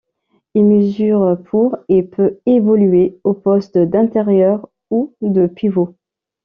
Il 0.55 0.65
mesure 0.65 1.37
pour 1.45 1.77
et 1.87 2.01
peut 2.01 2.39
évoluer 2.47 3.19
aux 3.23 3.35
postes 3.35 3.77
d'intérieur 3.77 4.67
ou 4.89 5.13
de 5.21 5.45
pivot. 5.45 5.93